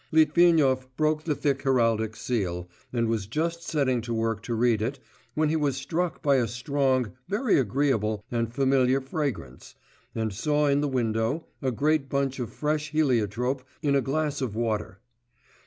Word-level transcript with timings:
Litvinov 0.11 0.87
broke 0.97 1.25
the 1.25 1.35
thick 1.35 1.61
heraldic 1.61 2.15
seal, 2.15 2.67
and 2.91 3.07
was 3.07 3.27
just 3.27 3.61
setting 3.61 4.01
to 4.01 4.15
work 4.15 4.41
to 4.41 4.55
read 4.55 4.81
it... 4.81 4.97
when 5.35 5.49
he 5.49 5.55
was 5.55 5.77
struck 5.77 6.23
by 6.23 6.37
a 6.37 6.47
strong, 6.47 7.11
very 7.27 7.59
agreeable, 7.59 8.23
and 8.31 8.51
familiar 8.51 8.99
fragrance, 8.99 9.75
and 10.15 10.33
saw 10.33 10.65
in 10.65 10.81
the 10.81 10.87
window 10.87 11.45
a 11.61 11.69
great 11.69 12.09
bunch 12.09 12.39
of 12.39 12.51
fresh 12.51 12.89
heliotrope 12.89 13.63
in 13.83 13.93
a 13.93 14.01
glass 14.01 14.41
of 14.41 14.55
water. 14.55 14.99